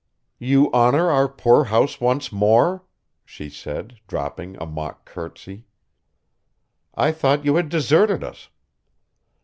"You 0.39 0.71
honor 0.71 1.11
our 1.11 1.29
poor 1.29 1.65
house 1.65 2.01
once 2.01 2.31
more?" 2.31 2.83
she 3.23 3.51
said, 3.51 3.99
dropping 4.07 4.57
a 4.57 4.65
mock 4.65 5.05
courtesy. 5.05 5.67
"I 6.95 7.11
thought 7.11 7.45
you 7.45 7.53
had 7.57 7.69
deserted 7.69 8.23
us." 8.23 8.49